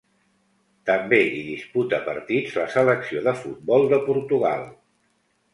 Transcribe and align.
També 0.89 1.19
hi 1.25 1.43
disputa 1.49 1.99
partits 2.09 2.57
la 2.63 2.65
selecció 2.79 3.21
de 3.29 3.37
futbol 3.43 3.89
de 3.93 4.01
Portugal. 4.11 4.69